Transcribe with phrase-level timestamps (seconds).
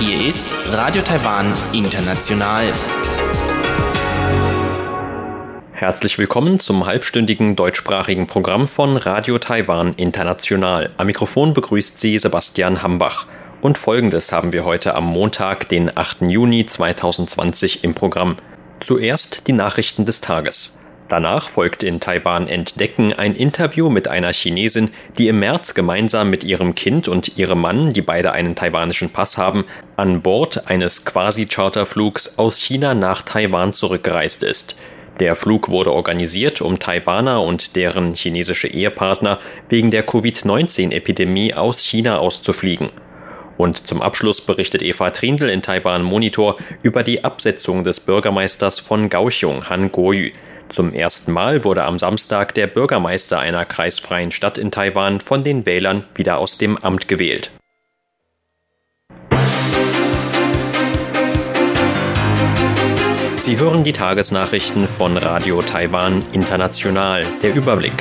[0.00, 2.70] Hier ist Radio Taiwan International.
[5.72, 10.90] Herzlich willkommen zum halbstündigen deutschsprachigen Programm von Radio Taiwan International.
[10.98, 13.24] Am Mikrofon begrüßt Sie Sebastian Hambach.
[13.62, 16.20] Und folgendes haben wir heute am Montag, den 8.
[16.28, 18.36] Juni 2020 im Programm.
[18.80, 20.78] Zuerst die Nachrichten des Tages.
[21.08, 26.44] Danach folgt in Taiwan Entdecken ein Interview mit einer Chinesin, die im März gemeinsam mit
[26.44, 29.64] ihrem Kind und ihrem Mann, die beide einen taiwanischen Pass haben,
[29.96, 34.76] an Bord eines Quasi-Charterflugs aus China nach Taiwan zurückgereist ist.
[35.18, 39.38] Der Flug wurde organisiert, um Taiwaner und deren chinesische Ehepartner
[39.70, 42.90] wegen der Covid-19-Epidemie aus China auszufliegen.
[43.58, 49.10] Und zum Abschluss berichtet Eva Trindl in Taiwan Monitor über die Absetzung des Bürgermeisters von
[49.10, 50.30] Kaohsiung, Han Guoyu.
[50.68, 55.66] Zum ersten Mal wurde am Samstag der Bürgermeister einer kreisfreien Stadt in Taiwan von den
[55.66, 57.50] Wählern wieder aus dem Amt gewählt.
[63.36, 67.24] Sie hören die Tagesnachrichten von Radio Taiwan International.
[67.42, 67.94] Der Überblick.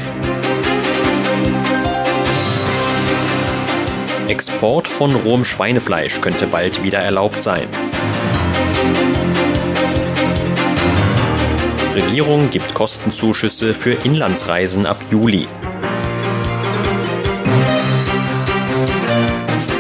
[4.29, 7.67] Export von rohem Schweinefleisch könnte bald wieder erlaubt sein.
[11.95, 15.47] Regierung gibt Kostenzuschüsse für Inlandsreisen ab Juli.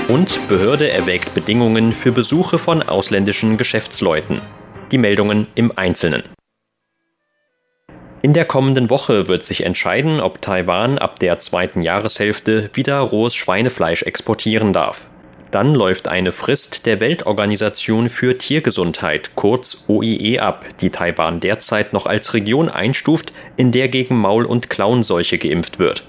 [0.07, 4.41] Und Behörde erwägt Bedingungen für Besuche von ausländischen Geschäftsleuten.
[4.91, 6.36] Die Meldungen im Einzelnen.
[8.27, 13.35] In der kommenden Woche wird sich entscheiden, ob Taiwan ab der zweiten Jahreshälfte wieder rohes
[13.35, 15.07] Schweinefleisch exportieren darf.
[15.49, 22.05] Dann läuft eine Frist der Weltorganisation für Tiergesundheit, kurz OIE, ab, die Taiwan derzeit noch
[22.05, 26.03] als Region einstuft, in der gegen Maul- und Klauenseuche geimpft wird.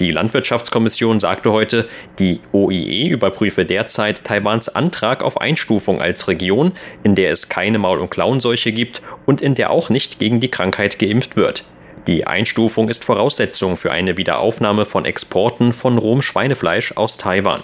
[0.00, 1.86] Die Landwirtschaftskommission sagte heute,
[2.18, 6.72] die OIE überprüfe derzeit Taiwans Antrag auf Einstufung als Region,
[7.02, 10.50] in der es keine Maul- und Klauenseuche gibt und in der auch nicht gegen die
[10.50, 11.64] Krankheit geimpft wird.
[12.06, 17.62] Die Einstufung ist Voraussetzung für eine Wiederaufnahme von Exporten von rohem Schweinefleisch aus Taiwan.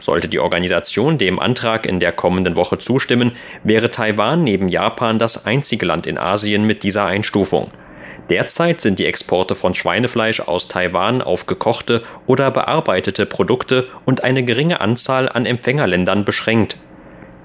[0.00, 5.46] Sollte die Organisation dem Antrag in der kommenden Woche zustimmen, wäre Taiwan neben Japan das
[5.46, 7.70] einzige Land in Asien mit dieser Einstufung.
[8.28, 14.44] Derzeit sind die Exporte von Schweinefleisch aus Taiwan auf gekochte oder bearbeitete Produkte und eine
[14.44, 16.76] geringe Anzahl an Empfängerländern beschränkt.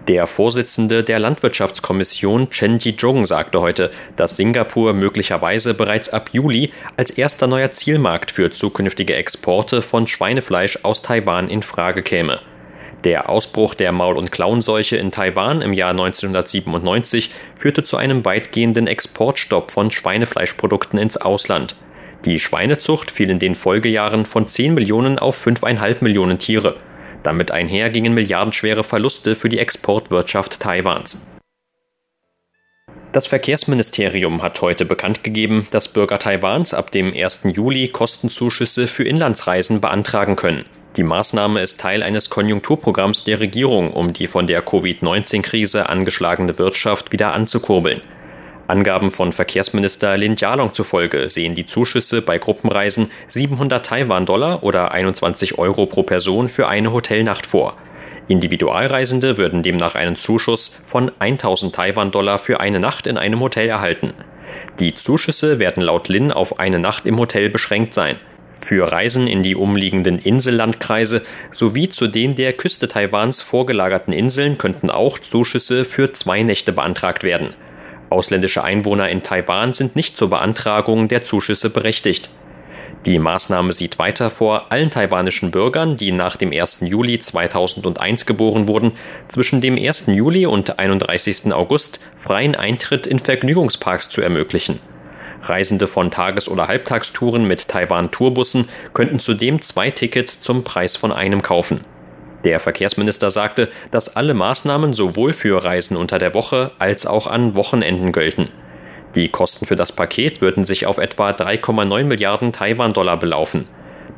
[0.09, 7.11] Der Vorsitzende der Landwirtschaftskommission Chen Ji-jung sagte heute, dass Singapur möglicherweise bereits ab Juli als
[7.11, 12.41] erster neuer Zielmarkt für zukünftige Exporte von Schweinefleisch aus Taiwan in Frage käme.
[13.03, 18.87] Der Ausbruch der Maul- und Klauenseuche in Taiwan im Jahr 1997 führte zu einem weitgehenden
[18.87, 21.75] Exportstopp von Schweinefleischprodukten ins Ausland.
[22.23, 26.77] Die Schweinezucht fiel in den Folgejahren von 10 Millionen auf 5,5 Millionen Tiere.
[27.23, 31.27] Damit einher gingen milliardenschwere Verluste für die Exportwirtschaft Taiwans.
[33.11, 37.41] Das Verkehrsministerium hat heute bekannt gegeben, dass Bürger Taiwans ab dem 1.
[37.53, 40.65] Juli Kostenzuschüsse für Inlandsreisen beantragen können.
[40.95, 47.11] Die Maßnahme ist Teil eines Konjunkturprogramms der Regierung, um die von der Covid-19-Krise angeschlagene Wirtschaft
[47.11, 48.01] wieder anzukurbeln.
[48.67, 55.57] Angaben von Verkehrsminister Lin Jialong zufolge sehen die Zuschüsse bei Gruppenreisen 700 Taiwan-Dollar oder 21
[55.57, 57.75] Euro pro Person für eine Hotelnacht vor.
[58.27, 64.13] Individualreisende würden demnach einen Zuschuss von 1000 Taiwan-Dollar für eine Nacht in einem Hotel erhalten.
[64.79, 68.17] Die Zuschüsse werden laut Lin auf eine Nacht im Hotel beschränkt sein.
[68.61, 74.89] Für Reisen in die umliegenden Insellandkreise sowie zu den der Küste Taiwans vorgelagerten Inseln könnten
[74.89, 77.55] auch Zuschüsse für zwei Nächte beantragt werden.
[78.09, 82.29] Ausländische Einwohner in Taiwan sind nicht zur Beantragung der Zuschüsse berechtigt.
[83.05, 86.81] Die Maßnahme sieht weiter vor, allen taiwanischen Bürgern, die nach dem 1.
[86.81, 88.93] Juli 2001 geboren wurden,
[89.27, 90.05] zwischen dem 1.
[90.07, 91.51] Juli und 31.
[91.51, 94.79] August freien Eintritt in Vergnügungsparks zu ermöglichen.
[95.43, 101.41] Reisende von Tages- oder Halbtagstouren mit Taiwan-Tourbussen könnten zudem zwei Tickets zum Preis von einem
[101.41, 101.83] kaufen.
[102.43, 107.55] Der Verkehrsminister sagte, dass alle Maßnahmen sowohl für Reisen unter der Woche als auch an
[107.55, 108.49] Wochenenden gelten.
[109.15, 113.67] Die Kosten für das Paket würden sich auf etwa 3,9 Milliarden Taiwan-Dollar belaufen.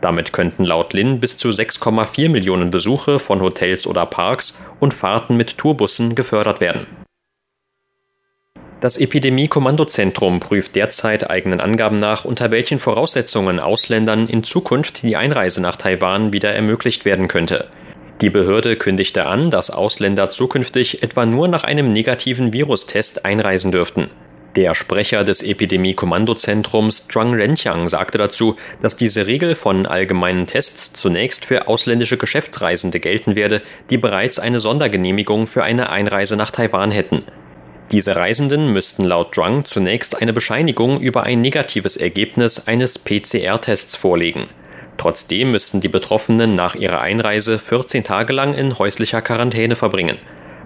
[0.02, 5.36] Damit könnten laut Lin bis zu 6,4 Millionen Besuche von Hotels oder Parks und Fahrten
[5.38, 6.88] mit Tourbussen gefördert werden.
[8.82, 15.62] Das Epidemie-Kommandozentrum prüft derzeit eigenen Angaben nach, unter welchen Voraussetzungen Ausländern in Zukunft die Einreise
[15.62, 17.68] nach Taiwan wieder ermöglicht werden könnte.
[18.22, 24.10] Die Behörde kündigte an, dass Ausländer zukünftig etwa nur nach einem negativen Virustest einreisen dürften.
[24.56, 31.44] Der Sprecher des Epidemie-Kommandozentrums Zhuang Renqiang sagte dazu, dass diese Regel von allgemeinen Tests zunächst
[31.46, 37.24] für ausländische Geschäftsreisende gelten werde, die bereits eine Sondergenehmigung für eine Einreise nach Taiwan hätten.
[37.92, 44.48] Diese Reisenden müssten laut Zhuang zunächst eine Bescheinigung über ein negatives Ergebnis eines PCR-Tests vorlegen.
[44.98, 50.18] Trotzdem müssten die Betroffenen nach ihrer Einreise 14 Tage lang in häuslicher Quarantäne verbringen.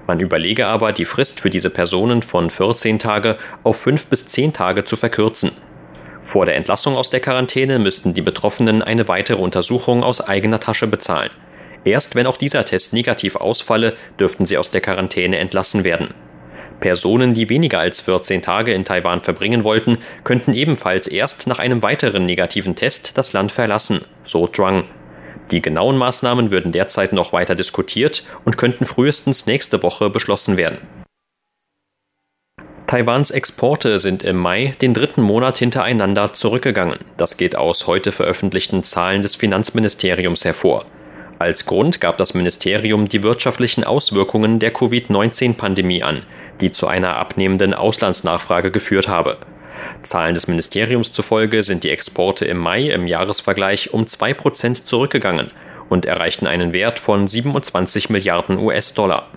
[0.08, 4.54] Man überlege aber, die Frist für diese Personen von 14 Tage auf 5 bis 10
[4.54, 5.52] Tage zu verkürzen.
[6.22, 10.88] Vor der Entlassung aus der Quarantäne müssten die Betroffenen eine weitere Untersuchung aus eigener Tasche
[10.88, 11.32] bezahlen.
[11.84, 16.14] Erst wenn auch dieser Test negativ ausfalle, dürften sie aus der Quarantäne entlassen werden.
[16.80, 21.82] Personen, die weniger als 14 Tage in Taiwan verbringen wollten, könnten ebenfalls erst nach einem
[21.82, 24.86] weiteren negativen Test das Land verlassen, so Zhuang.
[25.52, 30.78] Die genauen Maßnahmen würden derzeit noch weiter diskutiert und könnten frühestens nächste Woche beschlossen werden.
[32.86, 36.98] Taiwans Exporte sind im Mai den dritten Monat hintereinander zurückgegangen.
[37.18, 40.86] Das geht aus heute veröffentlichten Zahlen des Finanzministeriums hervor.
[41.38, 46.24] Als Grund gab das Ministerium die wirtschaftlichen Auswirkungen der Covid-19-Pandemie an,
[46.62, 49.38] die zu einer abnehmenden Auslandsnachfrage geführt habe.
[50.02, 55.52] Zahlen des Ministeriums zufolge sind die Exporte im Mai im Jahresvergleich um 2% zurückgegangen
[55.90, 59.28] und erreichten einen Wert von 27 Milliarden US-Dollar.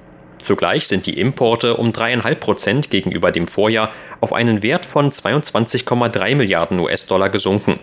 [0.43, 6.79] Zugleich sind die Importe um 3,5% gegenüber dem Vorjahr auf einen Wert von 22,3 Milliarden
[6.81, 7.79] US-Dollar gesunken.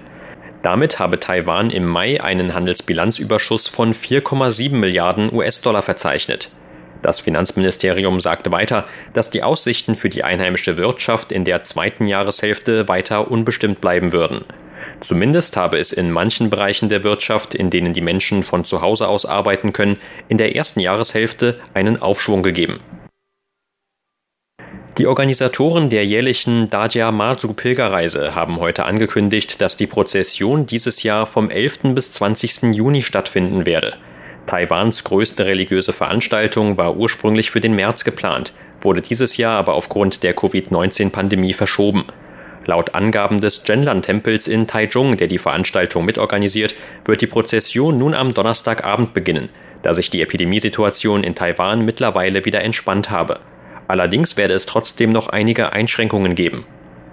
[0.61, 6.51] Damit habe Taiwan im Mai einen Handelsbilanzüberschuss von 4,7 Milliarden US-Dollar verzeichnet.
[7.01, 12.87] Das Finanzministerium sagte weiter, dass die Aussichten für die einheimische Wirtschaft in der zweiten Jahreshälfte
[12.87, 14.43] weiter unbestimmt bleiben würden.
[14.99, 19.07] Zumindest habe es in manchen Bereichen der Wirtschaft, in denen die Menschen von zu Hause
[19.07, 19.97] aus arbeiten können,
[20.27, 22.79] in der ersten Jahreshälfte einen Aufschwung gegeben.
[24.97, 31.25] Die Organisatoren der jährlichen Dajia Mazu Pilgerreise haben heute angekündigt, dass die Prozession dieses Jahr
[31.25, 31.93] vom 11.
[31.95, 32.73] bis 20.
[32.73, 33.95] Juni stattfinden werde.
[34.49, 38.51] Taiwans größte religiöse Veranstaltung war ursprünglich für den März geplant,
[38.81, 42.05] wurde dieses Jahr aber aufgrund der Covid-19-Pandemie verschoben.
[42.65, 46.73] Laut Angaben des Zhenlan-Tempels in Taichung, der die Veranstaltung mitorganisiert,
[47.05, 49.49] wird die Prozession nun am Donnerstagabend beginnen,
[49.83, 53.41] da sich die Epidemiesituation in Taiwan mittlerweile wieder entspannt habe.
[53.87, 56.65] Allerdings werde es trotzdem noch einige Einschränkungen geben.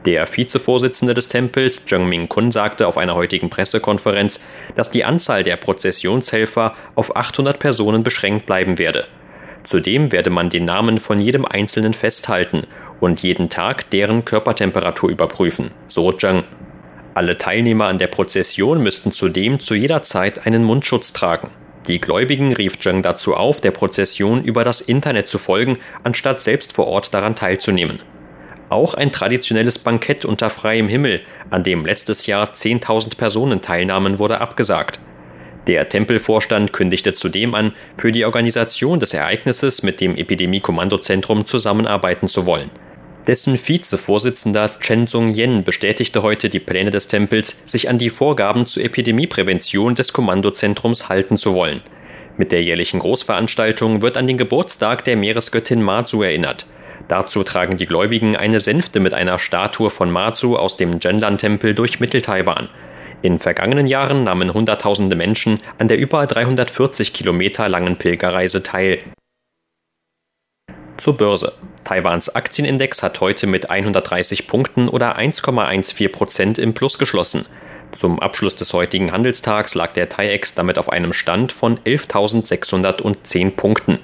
[0.06, 4.38] Der Vizevorsitzende des Tempels, Zheng Ming-kun, sagte auf einer heutigen Pressekonferenz,
[4.76, 9.08] dass die Anzahl der Prozessionshelfer auf 800 Personen beschränkt bleiben werde.
[9.64, 12.68] Zudem werde man den Namen von jedem Einzelnen festhalten
[13.00, 16.44] und jeden Tag deren Körpertemperatur überprüfen, so Zheng.
[17.14, 21.50] Alle Teilnehmer an der Prozession müssten zudem zu jeder Zeit einen Mundschutz tragen.
[21.88, 26.72] Die Gläubigen rief Zheng dazu auf, der Prozession über das Internet zu folgen, anstatt selbst
[26.72, 28.00] vor Ort daran teilzunehmen.
[28.68, 31.20] Auch ein traditionelles Bankett unter freiem Himmel,
[31.50, 34.98] an dem letztes Jahr 10.000 Personen teilnahmen, wurde abgesagt.
[35.68, 42.46] Der Tempelvorstand kündigte zudem an, für die Organisation des Ereignisses mit dem Epidemie-Kommandozentrum zusammenarbeiten zu
[42.46, 42.70] wollen.
[43.26, 48.84] Dessen Vizevorsitzender Chen Sung-yen bestätigte heute die Pläne des Tempels, sich an die Vorgaben zur
[48.84, 51.82] Epidemieprävention des Kommandozentrums halten zu wollen.
[52.36, 56.66] Mit der jährlichen Großveranstaltung wird an den Geburtstag der Meeresgöttin Mazu erinnert.
[57.08, 62.00] Dazu tragen die Gläubigen eine Sänfte mit einer Statue von Mazu aus dem Zhenlan-Tempel durch
[62.00, 62.68] Mitteltaiwan.
[63.22, 68.98] In vergangenen Jahren nahmen Hunderttausende Menschen an der über 340 Kilometer langen Pilgerreise teil.
[70.96, 71.52] Zur Börse.
[71.84, 77.46] Taiwans Aktienindex hat heute mit 130 Punkten oder 1,14 Prozent im Plus geschlossen.
[77.92, 84.00] Zum Abschluss des heutigen Handelstags lag der TAIEX damit auf einem Stand von 11.610 Punkten.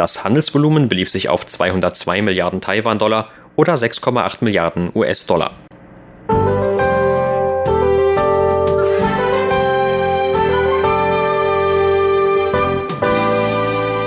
[0.00, 5.50] Das Handelsvolumen belief sich auf 202 Milliarden Taiwan-Dollar oder 6,8 Milliarden US-Dollar.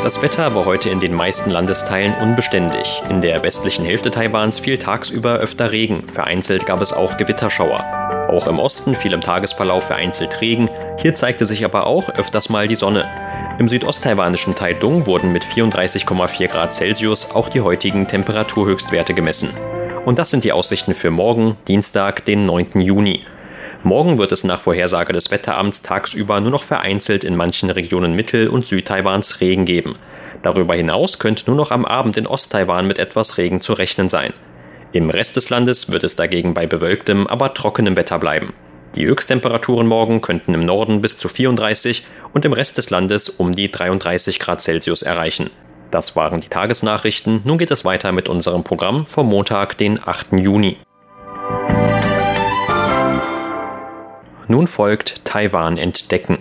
[0.04, 3.02] Das Wetter war heute in den meisten Landesteilen unbeständig.
[3.10, 8.28] In der westlichen Hälfte Taiwans fiel tagsüber öfter Regen, vereinzelt gab es auch Gewitterschauer.
[8.28, 10.70] Auch im Osten fiel im Tagesverlauf vereinzelt Regen,
[11.00, 13.10] hier zeigte sich aber auch öfters mal die Sonne.
[13.60, 19.52] Im südosttaiwanischen Taidung wurden mit 34,4 Grad Celsius auch die heutigen Temperaturhöchstwerte gemessen.
[20.04, 22.82] Und das sind die Aussichten für morgen, Dienstag, den 9.
[22.82, 23.22] Juni.
[23.86, 28.48] Morgen wird es nach Vorhersage des Wetteramts tagsüber nur noch vereinzelt in manchen Regionen Mittel-
[28.48, 29.96] und Südtaiwans Regen geben.
[30.42, 34.32] Darüber hinaus könnte nur noch am Abend in Osttaiwan mit etwas Regen zu rechnen sein.
[34.94, 38.54] Im Rest des Landes wird es dagegen bei bewölktem, aber trockenem Wetter bleiben.
[38.96, 43.54] Die Höchsttemperaturen morgen könnten im Norden bis zu 34 und im Rest des Landes um
[43.54, 45.50] die 33 Grad Celsius erreichen.
[45.92, 47.42] Das waren die Tagesnachrichten.
[47.44, 50.34] Nun geht es weiter mit unserem Programm vom Montag, den 8.
[50.40, 50.78] Juni.
[54.48, 56.40] Nun folgt Taiwan entdecken.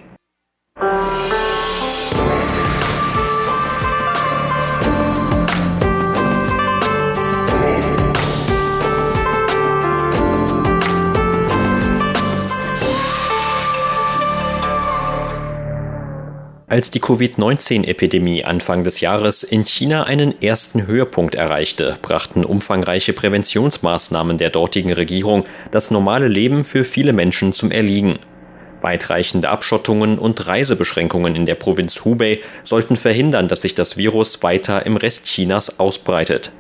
[16.72, 24.38] Als die Covid-19-Epidemie Anfang des Jahres in China einen ersten Höhepunkt erreichte, brachten umfangreiche Präventionsmaßnahmen
[24.38, 28.18] der dortigen Regierung das normale Leben für viele Menschen zum Erliegen.
[28.80, 34.86] Weitreichende Abschottungen und Reisebeschränkungen in der Provinz Hubei sollten verhindern, dass sich das Virus weiter
[34.86, 36.52] im Rest Chinas ausbreitet.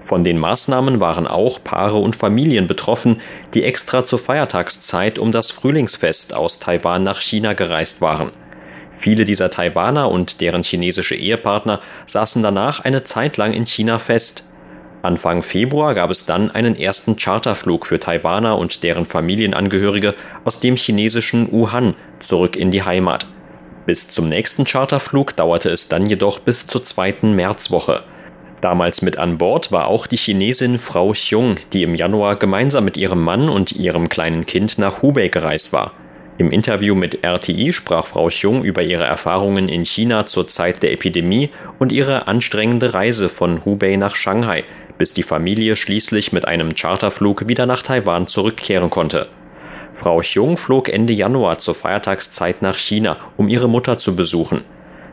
[0.00, 3.20] Von den Maßnahmen waren auch Paare und Familien betroffen,
[3.54, 8.30] die extra zur Feiertagszeit um das Frühlingsfest aus Taiwan nach China gereist waren.
[8.98, 14.42] Viele dieser Taiwaner und deren chinesische Ehepartner saßen danach eine Zeit lang in China fest.
[15.02, 20.74] Anfang Februar gab es dann einen ersten Charterflug für Taiwaner und deren Familienangehörige aus dem
[20.74, 23.24] chinesischen Wuhan zurück in die Heimat.
[23.86, 28.02] Bis zum nächsten Charterflug dauerte es dann jedoch bis zur zweiten Märzwoche.
[28.60, 32.96] Damals mit an Bord war auch die Chinesin Frau Xiong, die im Januar gemeinsam mit
[32.96, 35.92] ihrem Mann und ihrem kleinen Kind nach Hubei gereist war.
[36.38, 40.92] Im Interview mit RTI sprach Frau Xiong über ihre Erfahrungen in China zur Zeit der
[40.92, 44.62] Epidemie und ihre anstrengende Reise von Hubei nach Shanghai,
[44.98, 49.26] bis die Familie schließlich mit einem Charterflug wieder nach Taiwan zurückkehren konnte.
[49.92, 54.62] Frau Xiong flog Ende Januar zur Feiertagszeit nach China, um ihre Mutter zu besuchen.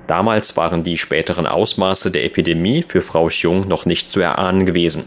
[0.06, 5.06] Damals waren die späteren Ausmaße der Epidemie für Frau Xiong noch nicht zu erahnen gewesen.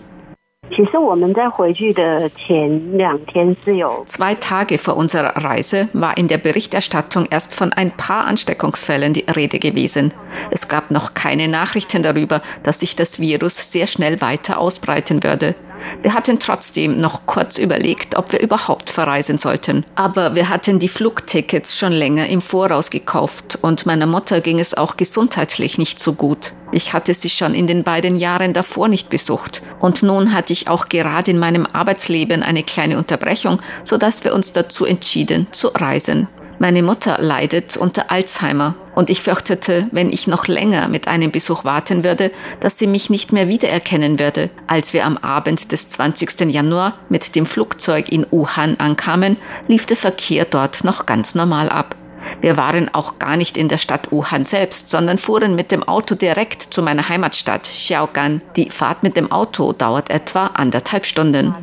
[4.06, 9.24] Zwei Tage vor unserer Reise war in der Berichterstattung erst von ein paar Ansteckungsfällen die
[9.34, 10.12] Rede gewesen.
[10.50, 15.54] Es gab noch keine Nachrichten darüber, dass sich das Virus sehr schnell weiter ausbreiten würde.
[16.02, 19.84] Wir hatten trotzdem noch kurz überlegt, ob wir überhaupt verreisen sollten.
[19.94, 24.76] Aber wir hatten die Flugtickets schon länger im Voraus gekauft und meiner Mutter ging es
[24.76, 26.52] auch gesundheitlich nicht so gut.
[26.70, 29.62] Ich hatte sie schon in den beiden Jahren davor nicht besucht.
[29.80, 34.52] Und nun hatte ich auch gerade in meinem Arbeitsleben eine kleine Unterbrechung, sodass wir uns
[34.52, 36.28] dazu entschieden zu reisen.
[36.60, 41.64] Meine Mutter leidet unter Alzheimer und ich fürchtete, wenn ich noch länger mit einem Besuch
[41.64, 44.50] warten würde, dass sie mich nicht mehr wiedererkennen würde.
[44.66, 46.52] Als wir am Abend des 20.
[46.52, 49.36] Januar mit dem Flugzeug in Wuhan ankamen,
[49.68, 51.94] lief der Verkehr dort noch ganz normal ab.
[52.40, 56.14] Wir waren auch gar nicht in der Stadt Wuhan selbst, sondern fuhren mit dem Auto
[56.14, 58.42] direkt zu meiner Heimatstadt Xiaogan.
[58.56, 61.54] Die Fahrt mit dem Auto dauert etwa anderthalb Stunden.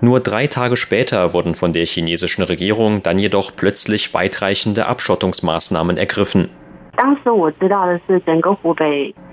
[0.00, 6.50] Nur drei Tage später wurden von der chinesischen Regierung dann jedoch plötzlich weitreichende Abschottungsmaßnahmen ergriffen.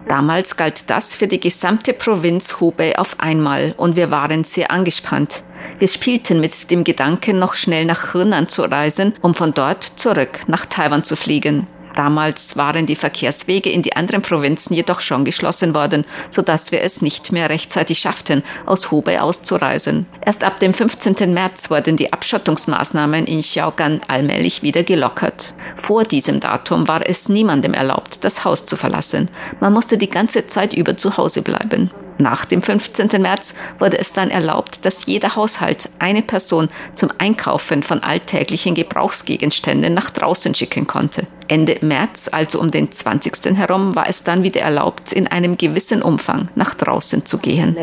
[0.07, 5.41] Damals galt das für die gesamte Provinz Hubei auf einmal und wir waren sehr angespannt.
[5.79, 10.41] Wir spielten mit dem Gedanken, noch schnell nach Henan zu reisen, um von dort zurück
[10.47, 11.65] nach Taiwan zu fliegen.
[11.95, 17.01] Damals waren die Verkehrswege in die anderen Provinzen jedoch schon geschlossen worden, sodass wir es
[17.01, 20.05] nicht mehr rechtzeitig schafften, aus Hubei auszureisen.
[20.25, 21.33] Erst ab dem 15.
[21.33, 25.53] März wurden die Abschottungsmaßnahmen in Xiaogan allmählich wieder gelockert.
[25.75, 29.29] Vor diesem Datum war es niemandem erlaubt, das Haus zu verlassen.
[29.59, 31.91] Man musste die ganze Zeit über zu Hause bleiben.
[32.17, 33.21] Nach dem 15.
[33.21, 39.93] März wurde es dann erlaubt, dass jeder Haushalt eine Person zum Einkaufen von alltäglichen Gebrauchsgegenständen
[39.93, 41.27] nach draußen schicken konnte.
[41.47, 43.57] Ende März, also um den 20.
[43.57, 47.75] herum, war es dann wieder erlaubt, in einem gewissen Umfang nach draußen zu gehen.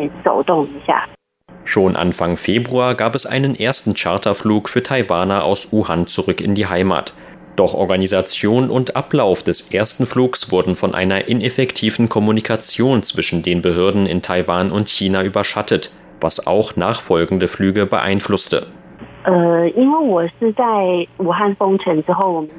[1.65, 6.67] Schon Anfang Februar gab es einen ersten Charterflug für Taiwaner aus Wuhan zurück in die
[6.67, 7.15] Heimat.
[7.56, 14.06] Doch Organisation und Ablauf des ersten Flugs wurden von einer ineffektiven Kommunikation zwischen den Behörden
[14.06, 15.90] in Taiwan und China überschattet,
[16.21, 18.66] was auch nachfolgende Flüge beeinflusste.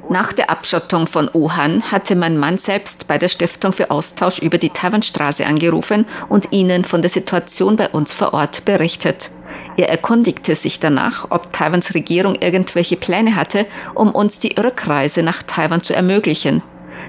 [0.08, 4.56] Nach der Abschottung von Wuhan hatte mein Mann selbst bei der Stiftung für Austausch über
[4.56, 9.30] die Taiwanstraße angerufen und ihnen von der Situation bei uns vor Ort berichtet.
[9.76, 15.42] Er erkundigte sich danach, ob Taiwans Regierung irgendwelche Pläne hatte, um uns die Rückreise nach
[15.42, 16.62] Taiwan zu ermöglichen.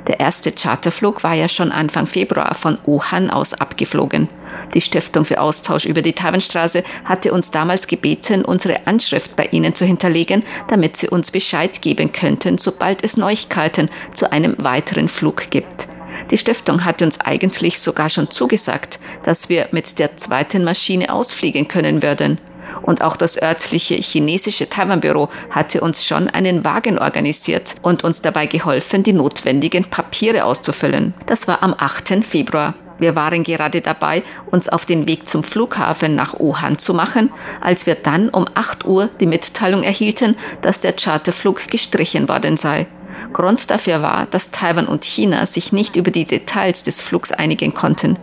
[0.08, 4.30] Der erste Charterflug war ja schon Anfang Februar von Wuhan aus abgeflogen.
[4.74, 9.74] Die Stiftung für Austausch über die Taiwanstraße hatte uns damals gebeten, unsere Anschrift bei ihnen
[9.74, 15.50] zu hinterlegen, damit sie uns Bescheid geben könnten, sobald es Neuigkeiten zu einem weiteren Flug
[15.50, 15.88] gibt.
[16.32, 21.68] Die Stiftung hatte uns eigentlich sogar schon zugesagt, dass wir mit der zweiten Maschine ausfliegen
[21.68, 22.40] können würden.
[22.82, 28.46] Und auch das örtliche chinesische Taiwan-Büro hatte uns schon einen Wagen organisiert und uns dabei
[28.46, 31.14] geholfen, die notwendigen Papiere auszufüllen.
[31.26, 32.26] Das war am 8.
[32.26, 32.76] Februar.
[32.98, 37.30] Wir waren gerade dabei, uns auf den Weg zum Flughafen nach Wuhan zu machen,
[37.60, 42.88] als wir dann um 8 Uhr die Mitteilung erhielten, dass der Charterflug gestrichen worden sei.
[43.34, 47.74] Grund dafür war, dass Taiwan und China sich nicht über die Details des Flugs einigen
[47.74, 48.18] konnten.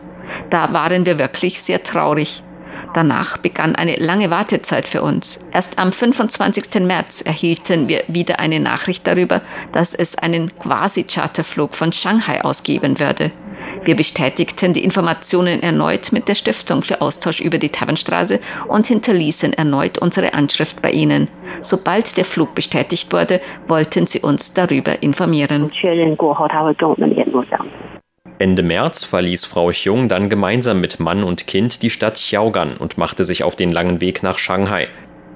[0.49, 2.43] Da waren wir wirklich sehr traurig.
[2.95, 5.41] Danach begann eine lange Wartezeit für uns.
[5.53, 6.83] Erst am 25.
[6.83, 9.41] März erhielten wir wieder eine Nachricht darüber,
[9.73, 13.31] dass es einen Quasi-Charterflug von Shanghai ausgeben würde.
[13.85, 19.53] Wir bestätigten die Informationen erneut mit der Stiftung für Austausch über die Taiwanstraße und hinterließen
[19.53, 21.29] erneut unsere Anschrift bei ihnen.
[21.63, 25.71] Sobald der Flug bestätigt wurde, wollten sie uns darüber informieren.
[28.43, 32.99] Ende März verließ Frau Chung dann gemeinsam mit Mann und Kind die Stadt Xiaogan und
[32.99, 34.89] machte sich auf den langen Weg nach Shanghai.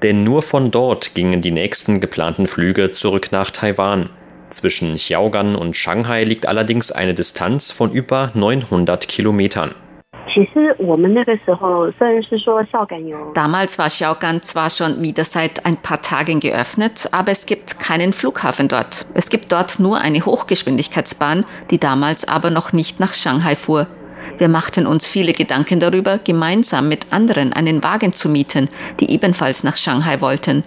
[0.03, 4.11] Denn nur von dort gingen die nächsten geplanten Flüge zurück nach Taiwan.
[4.51, 9.73] Zwischen Xiaogan und Shanghai liegt allerdings eine Distanz von über 900 Kilometern.
[13.35, 18.12] Damals war Xiaogan zwar schon wieder seit ein paar Tagen geöffnet, aber es gibt keinen
[18.12, 19.07] Flughafen dort.
[19.14, 23.87] Es gibt dort nur eine Hochgeschwindigkeitsbahn, die damals aber noch nicht nach Shanghai fuhr.
[24.38, 28.69] Wir machten uns viele Gedanken darüber, gemeinsam mit anderen einen Wagen zu mieten,
[29.00, 30.64] die ebenfalls nach Shanghai wollten.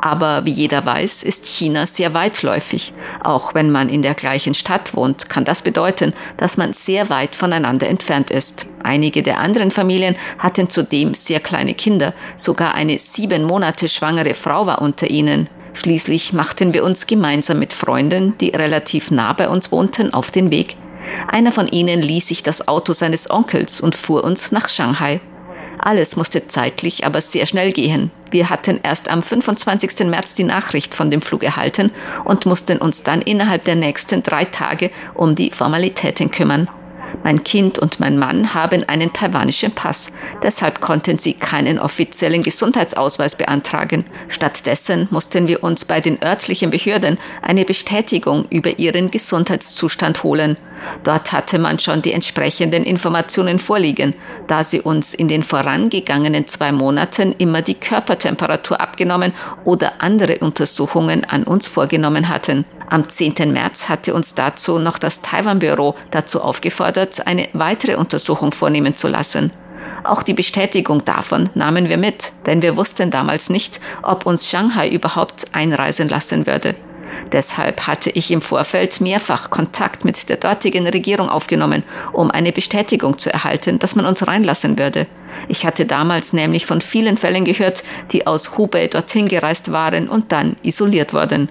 [0.00, 2.92] Aber wie jeder weiß, ist China sehr weitläufig.
[3.22, 7.36] Auch wenn man in der gleichen Stadt wohnt, kann das bedeuten, dass man sehr weit
[7.36, 8.66] voneinander entfernt ist.
[8.82, 12.14] Einige der anderen Familien hatten zudem sehr kleine Kinder.
[12.36, 15.48] Sogar eine sieben Monate schwangere Frau war unter ihnen.
[15.72, 20.50] Schließlich machten wir uns gemeinsam mit Freunden, die relativ nah bei uns wohnten, auf den
[20.50, 20.76] Weg.
[21.28, 25.20] Einer von ihnen ließ sich das Auto seines Onkels und fuhr uns nach Shanghai.
[25.82, 28.10] Alles musste zeitlich aber sehr schnell gehen.
[28.30, 30.06] Wir hatten erst am 25.
[30.06, 31.90] März die Nachricht von dem Flug erhalten
[32.24, 36.68] und mussten uns dann innerhalb der nächsten drei Tage um die Formalitäten kümmern.
[37.24, 40.12] Mein Kind und mein Mann haben einen taiwanischen Pass.
[40.42, 44.04] Deshalb konnten sie keinen offiziellen Gesundheitsausweis beantragen.
[44.28, 50.56] Stattdessen mussten wir uns bei den örtlichen Behörden eine Bestätigung über ihren Gesundheitszustand holen.
[51.04, 54.14] Dort hatte man schon die entsprechenden Informationen vorliegen,
[54.46, 59.32] da sie uns in den vorangegangenen zwei Monaten immer die Körpertemperatur abgenommen
[59.64, 62.64] oder andere Untersuchungen an uns vorgenommen hatten.
[62.88, 63.52] Am 10.
[63.52, 69.52] März hatte uns dazu noch das Taiwan-Büro dazu aufgefordert, eine weitere Untersuchung vornehmen zu lassen.
[70.02, 74.88] Auch die Bestätigung davon nahmen wir mit, denn wir wussten damals nicht, ob uns Shanghai
[74.88, 76.74] überhaupt einreisen lassen würde.
[77.32, 83.18] Deshalb hatte ich im Vorfeld mehrfach Kontakt mit der dortigen Regierung aufgenommen, um eine Bestätigung
[83.18, 85.06] zu erhalten, dass man uns reinlassen würde.
[85.48, 90.32] Ich hatte damals nämlich von vielen Fällen gehört, die aus Hubei dorthin gereist waren und
[90.32, 91.48] dann isoliert wurden.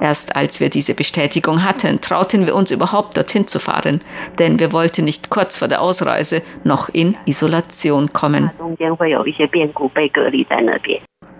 [0.00, 4.00] Erst als wir diese Bestätigung hatten, trauten wir uns überhaupt dorthin zu fahren,
[4.38, 8.50] denn wir wollten nicht kurz vor der Ausreise noch in Isolation kommen.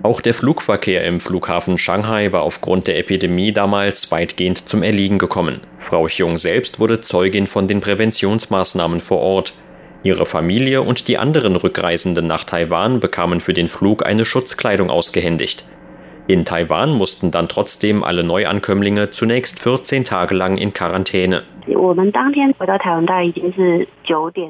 [0.07, 5.63] Auch der Flugverkehr im Flughafen Shanghai war aufgrund der Epidemie damals weitgehend zum Erliegen gekommen.
[5.81, 9.53] Frau Chiung selbst wurde Zeugin von den Präventionsmaßnahmen vor Ort.
[10.05, 15.65] Ihre Familie und die anderen Rückreisenden nach Taiwan bekamen für den Flug eine Schutzkleidung ausgehändigt.
[16.29, 21.45] In Taiwan mussten dann trotzdem alle Neuankömmlinge zunächst 14 Tage lang in Quarantäne.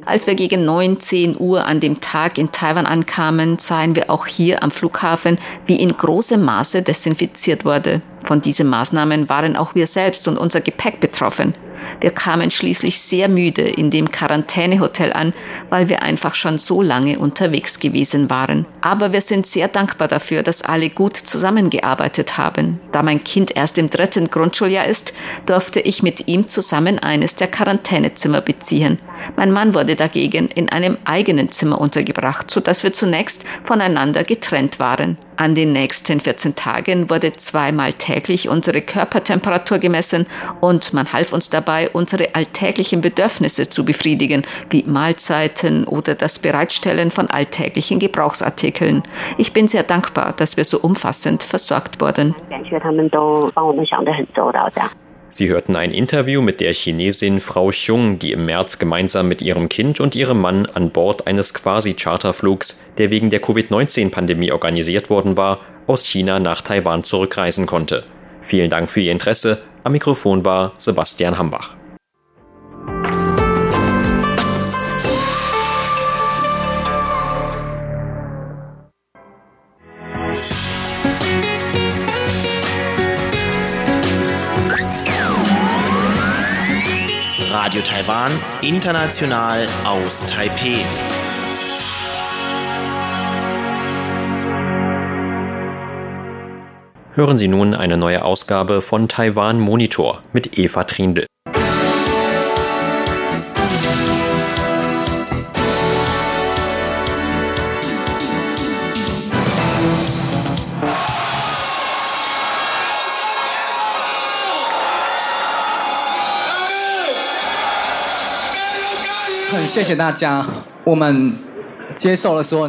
[0.06, 4.26] Als wir gegen 9, 10 Uhr an dem Tag in Taiwan ankamen, sahen wir auch
[4.26, 8.00] hier am Flughafen, wie in großem Maße desinfiziert wurde.
[8.24, 11.54] Von diesen Maßnahmen waren auch wir selbst und unser Gepäck betroffen.
[12.00, 15.32] Wir kamen schließlich sehr müde in dem Quarantänehotel an,
[15.70, 18.66] weil wir einfach schon so lange unterwegs gewesen waren.
[18.80, 22.80] Aber wir sind sehr dankbar dafür, dass alle gut zusammengearbeitet haben.
[22.92, 25.12] Da mein Kind erst im dritten Grundschuljahr ist,
[25.46, 28.98] durfte ich mit ihm zusammen eines der Quarantänezimmer beziehen.
[29.36, 35.18] Mein Mann wurde dagegen in einem eigenen Zimmer untergebracht, sodass wir zunächst voneinander getrennt waren.
[35.36, 40.26] An den nächsten 14 Tagen wurde zweimal täglich unsere Körpertemperatur gemessen
[40.60, 47.10] und man half uns dabei, unsere alltäglichen Bedürfnisse zu befriedigen, wie Mahlzeiten oder das Bereitstellen
[47.10, 49.02] von alltäglichen Gebrauchsartikeln.
[49.36, 52.34] Ich bin sehr dankbar, dass wir so umfassend versorgt wurden.
[55.36, 59.68] Sie hörten ein Interview mit der Chinesin Frau Chung, die im März gemeinsam mit ihrem
[59.68, 65.60] Kind und ihrem Mann an Bord eines Quasi-Charterflugs, der wegen der Covid-19-Pandemie organisiert worden war,
[65.86, 68.04] aus China nach Taiwan zurückreisen konnte.
[68.40, 69.58] Vielen Dank für Ihr Interesse.
[69.84, 71.75] Am Mikrofon war Sebastian Hambach.
[87.66, 88.30] Radio Taiwan,
[88.62, 90.78] international aus Taipeh.
[97.14, 101.26] Hören Sie nun eine neue Ausgabe von Taiwan Monitor mit Eva Trindl.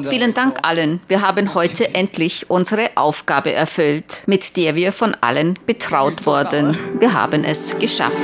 [0.09, 1.01] Vielen Dank allen.
[1.07, 6.77] Wir haben heute endlich unsere Aufgabe erfüllt, mit der wir von allen betraut wurden.
[6.99, 8.15] Wir haben es geschafft.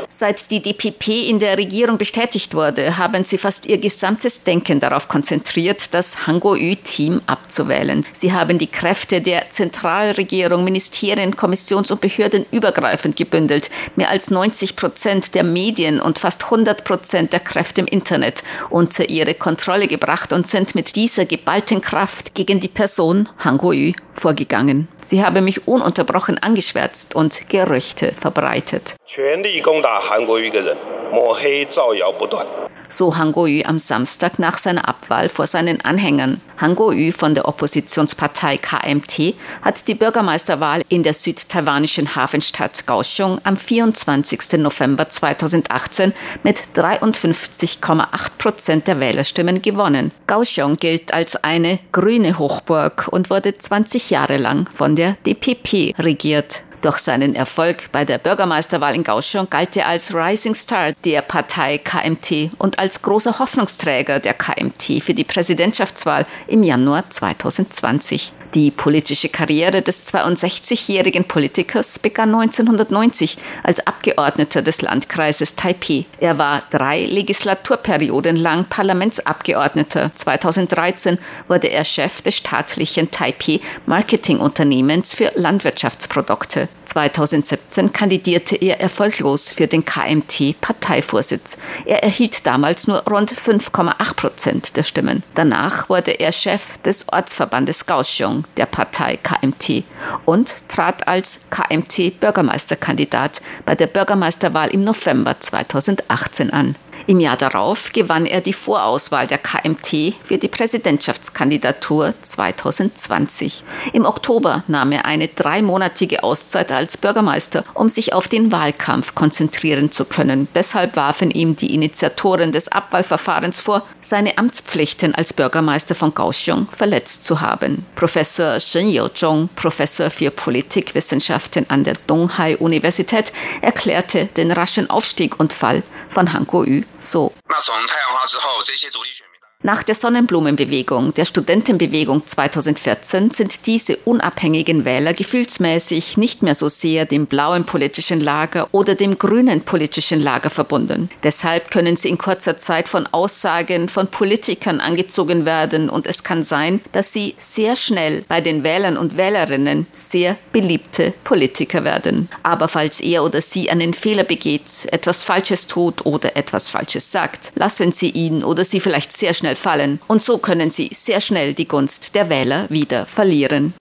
[0.09, 5.09] Seit die DPP in der Regierung bestätigt wurde, haben sie fast ihr gesamtes Denken darauf
[5.09, 8.05] konzentriert, das Hango-Ü-Team abzuwählen.
[8.13, 13.71] Sie haben die Kräfte der Zentralregierung, Ministerien, Kommissions- und Behörden übergreifend gebündelt.
[13.97, 19.09] Mehr als 90 Prozent der Medien und fast 100 Prozent der Kräfte im Internet unter
[19.09, 24.88] ihre Kontrolle gebracht und sind mit dieser geballten Kraft gegen die Person Hango-Ü vorgegangen.
[25.04, 28.96] Sie habe mich ununterbrochen angeschwärzt und Gerüchte verbreitet.
[29.06, 30.76] 全力攻打韩国瑜一个人，
[31.12, 32.46] 抹黑造谣不断。
[32.90, 36.42] so Han Kuo-yu am Samstag nach seiner Abwahl vor seinen Anhängern.
[36.60, 43.58] Han Kuo-yu von der Oppositionspartei KMT hat die Bürgermeisterwahl in der südtaiwanischen Hafenstadt Kaohsiung am
[43.58, 44.54] 24.
[44.54, 48.06] November 2018 mit 53,8
[48.38, 50.12] Prozent der Wählerstimmen gewonnen.
[50.26, 56.62] Kaohsiung gilt als eine grüne Hochburg und wurde 20 Jahre lang von der DPP regiert.
[56.83, 61.79] Durch seinen Erfolg bei der Bürgermeisterwahl in Kaohsiung galt er als Rising Star der Partei
[61.79, 68.33] KMT und als großer Hoffnungsträger der KMT für die Präsidentschaftswahl im Januar 2020.
[68.55, 76.05] Die politische Karriere des 62-jährigen Politikers begann 1990 als Abgeordneter des Landkreises Taipei.
[76.21, 80.11] Er war drei Legislaturperioden lang Parlamentsabgeordneter.
[80.15, 81.17] 2013
[81.49, 86.69] wurde er Chef des staatlichen Taipei Marketingunternehmens für Landwirtschaftsprodukte.
[86.85, 91.57] 2017 kandidierte er erfolglos für den KMT-Parteivorsitz.
[91.87, 95.23] Er erhielt damals nur rund 5,8 Prozent der Stimmen.
[95.35, 99.85] Danach wurde er Chef des Ortsverbandes Kaohsiung der Partei KMT
[100.25, 106.75] und trat als KMT-Bürgermeisterkandidat bei der Bürgermeisterwahl im November 2018 an.
[107.07, 113.65] Im Jahr darauf gewann er die Vorauswahl der KMT für die Präsidentschaftskandidatur 2020.
[113.93, 119.91] Im Oktober nahm er eine dreimonatige Auszeit als Bürgermeister, um sich auf den Wahlkampf konzentrieren
[119.91, 120.47] zu können.
[120.55, 127.25] Deshalb warfen ihm die Initiatoren des Abwahlverfahrens vor, seine Amtspflichten als Bürgermeister von Kaohsiung verletzt
[127.25, 127.85] zu haben.
[127.97, 135.83] Professor Shen Youzhong, Professor für Politikwissenschaften an der Donghai-Universität, erklärte den raschen Aufstieg und Fall
[136.09, 137.35] von Han Kuo-yu 素。
[137.49, 139.27] 那从太阳花之后，这些独立选
[139.65, 147.05] Nach der Sonnenblumenbewegung, der Studentenbewegung 2014 sind diese unabhängigen Wähler gefühlsmäßig nicht mehr so sehr
[147.05, 151.11] dem blauen politischen Lager oder dem grünen politischen Lager verbunden.
[151.23, 156.43] Deshalb können sie in kurzer Zeit von Aussagen von Politikern angezogen werden und es kann
[156.43, 162.29] sein, dass sie sehr schnell bei den Wählern und Wählerinnen sehr beliebte Politiker werden.
[162.43, 167.53] Aber falls er oder sie einen Fehler begeht, etwas Falsches tut oder etwas Falsches sagt,
[167.55, 171.55] lassen Sie ihn oder sie vielleicht sehr schnell fallen und so können sie sehr schnell
[171.55, 173.75] die Gunst der Wähler wieder verlieren.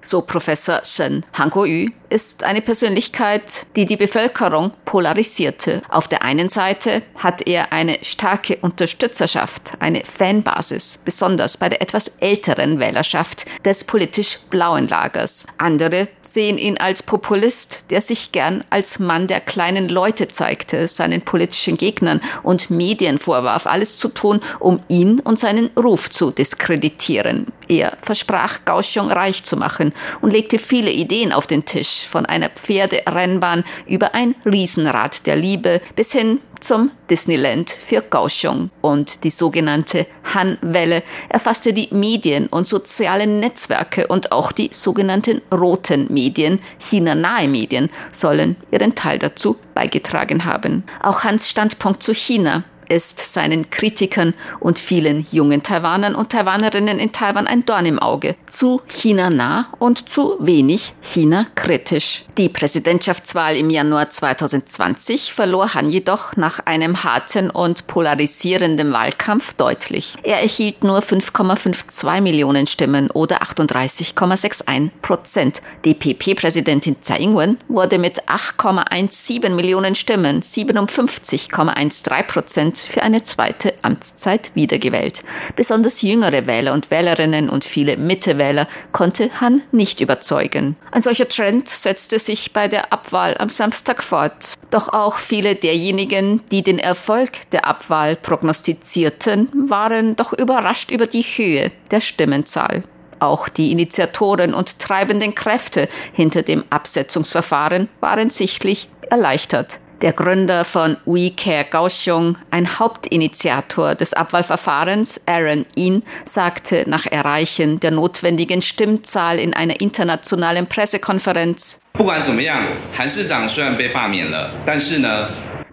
[0.00, 1.24] So Professor Shen.
[1.38, 5.82] Han Kuo-yu ist eine Persönlichkeit, die die Bevölkerung polarisierte.
[5.88, 12.08] Auf der einen Seite hat er eine starke Unterstützerschaft, eine Fanbasis, besonders bei der etwas
[12.20, 15.46] älteren Wählerschaft des politisch blauen Lagers.
[15.58, 21.22] Andere sehen ihn als Populist, der sich gern als Mann der kleinen Leute zeigte, seinen
[21.22, 27.43] politischen Gegnern und Medien vorwarf, alles zu tun, um ihn und seinen Ruf zu diskreditieren.
[27.68, 32.50] Er versprach, Kaohsiung reich zu machen und legte viele Ideen auf den Tisch, von einer
[32.50, 38.70] Pferderennbahn über ein Riesenrad der Liebe bis hin zum Disneyland für Kaohsiung.
[38.80, 46.12] Und die sogenannte Han-Welle erfasste die Medien und sozialen Netzwerke und auch die sogenannten roten
[46.12, 50.84] Medien, China-nahe Medien, sollen ihren Teil dazu beigetragen haben.
[51.02, 57.12] Auch Hans Standpunkt zu China ist seinen Kritikern und vielen jungen Taiwanern und Taiwanerinnen in
[57.12, 58.36] Taiwan ein Dorn im Auge.
[58.48, 62.24] Zu China nah und zu wenig China kritisch.
[62.36, 70.14] Die Präsidentschaftswahl im Januar 2020 verlor Han jedoch nach einem harten und polarisierenden Wahlkampf deutlich.
[70.22, 75.62] Er erhielt nur 5,52 Millionen Stimmen oder 38,61 Prozent.
[75.84, 84.50] DPP-Präsidentin Tsai Ing-wen wurde mit 8,17 Millionen Stimmen 57,13 Prozent Parlament für eine zweite Amtszeit
[84.54, 85.22] wiedergewählt.
[85.56, 90.76] Besonders jüngere Wähler und Wählerinnen und viele Mittewähler konnte Han nicht überzeugen.
[90.90, 94.54] Ein solcher Trend setzte sich bei der Abwahl am Samstag fort.
[94.70, 101.22] Doch auch viele derjenigen, die den Erfolg der Abwahl prognostizierten, waren doch überrascht über die
[101.22, 102.82] Höhe der Stimmenzahl.
[103.20, 109.78] Auch die Initiatoren und treibenden Kräfte hinter dem Absetzungsverfahren waren sichtlich erleichtert.
[110.04, 117.80] Der Gründer von We Care Kaohsiung, ein Hauptinitiator des Abwahlverfahrens, Aaron Yin, sagte nach Erreichen
[117.80, 121.80] der notwendigen Stimmzahl in einer internationalen Pressekonferenz,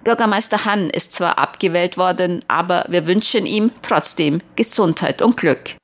[0.05, 5.75] Bürgermeister Han ist zwar abgewählt worden, aber wir wünschen ihm trotzdem Gesundheit und Glück.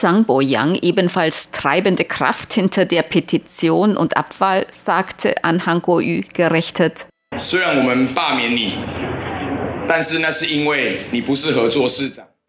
[0.00, 7.04] Zhang Bo-yang, ebenfalls treibende Kraft hinter der Petition und Abwahl, sagte an Han Kuo-yu gerichtet.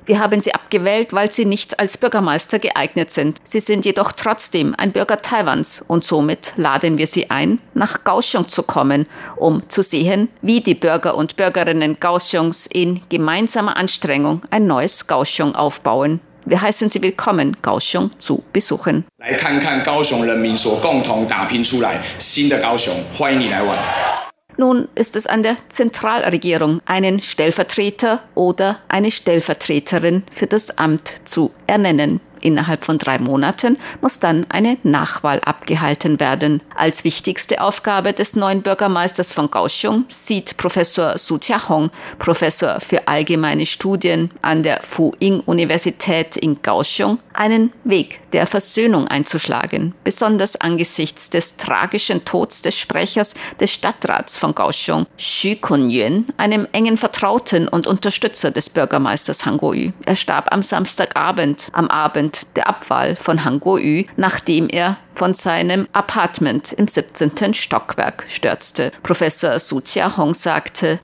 [0.05, 3.37] Wir haben sie abgewählt, weil sie nicht als Bürgermeister geeignet sind.
[3.43, 8.47] Sie sind jedoch trotzdem ein Bürger Taiwans und somit laden wir sie ein, nach Kaohsiung
[8.47, 14.67] zu kommen, um zu sehen, wie die Bürger und Bürgerinnen Kaohsiungs in gemeinsamer Anstrengung ein
[14.67, 16.21] neues Kaohsiung aufbauen.
[16.45, 19.05] Wir heißen Sie willkommen, Kaohsiung zu besuchen.
[24.57, 31.51] Nun ist es an der Zentralregierung, einen Stellvertreter oder eine Stellvertreterin für das Amt zu
[31.67, 32.19] ernennen.
[32.41, 36.61] Innerhalb von drei Monaten muss dann eine Nachwahl abgehalten werden.
[36.75, 43.65] Als wichtigste Aufgabe des neuen Bürgermeisters von Kaohsiung sieht Professor Su Tia-hong, Professor für allgemeine
[43.65, 52.25] Studien an der Fu-Ing-Universität in Kaohsiung, einen Weg der Versöhnung einzuschlagen, besonders angesichts des tragischen
[52.25, 58.69] Tods des Sprechers des Stadtrats von Kaohsiung, Xu Kunyuan, einem engen Vertrauten und Unterstützer des
[58.69, 59.91] Bürgermeisters Han Kuo-yu.
[60.05, 65.33] Er starb am Samstagabend, am Abend Grund der Abwahl von Han Kuo-yu, nachdem er von
[65.33, 67.53] seinem Apartment im 17.
[67.53, 68.91] Stockwerk stürzte.
[69.03, 70.99] Professor Su Tia-hong sagte,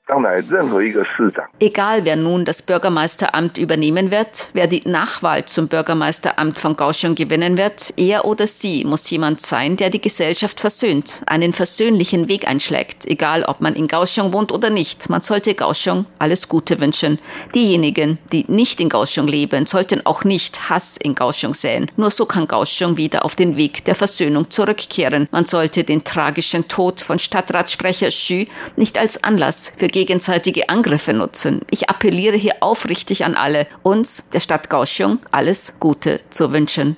[1.60, 7.56] egal wer nun das Bürgermeisteramt übernehmen wird, wer die Nachwahl zum Bürgermeisteramt von Kaohsiung gewinnen
[7.56, 13.06] wird, er oder sie muss jemand sein, der die Gesellschaft versöhnt, einen versöhnlichen Weg einschlägt,
[13.06, 15.08] egal ob man in Kaohsiung wohnt oder nicht.
[15.10, 17.18] Man sollte Kaohsiung alles Gute wünschen.
[17.54, 21.90] Diejenigen, die nicht in Kaohsiung leben, sollten auch nicht Hass in Kaohsiung säen.
[21.96, 25.28] Nur so kann Kaohsiung wieder auf den Weg der Versöhnung zurückkehren.
[25.32, 31.60] Man sollte den tragischen Tod von Stadtratssprecher Xu nicht als Anlass für gegenseitige Angriffe nutzen.
[31.70, 36.96] Ich appelliere hier aufrichtig an alle, uns, der Stadt Kaohsiung, alles Gute zu wünschen.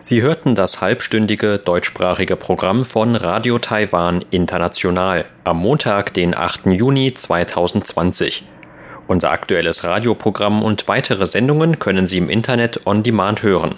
[0.00, 6.66] Sie hörten das halbstündige deutschsprachige Programm von Radio Taiwan International am Montag, den 8.
[6.66, 8.44] Juni 2020.
[9.08, 13.74] Unser aktuelles Radioprogramm und weitere Sendungen können Sie im Internet on demand hören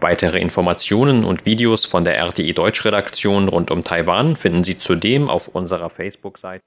[0.00, 5.48] Weitere Informationen und Videos von der RTI Deutschredaktion rund um Taiwan finden Sie zudem auf
[5.48, 6.64] unserer Facebook-Seite.